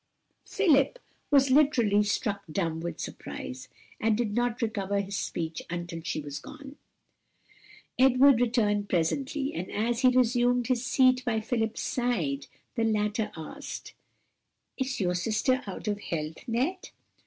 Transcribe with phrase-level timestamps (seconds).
[0.47, 0.97] Philip
[1.29, 3.69] was literally struck dumb with surprise,
[3.99, 6.75] and did not recover his speech until she was gone.
[7.99, 13.93] Edward returned presently, and as he resumed his seat by Philip's side the latter asked,
[14.75, 16.89] "Is your sister out of health, Ned?"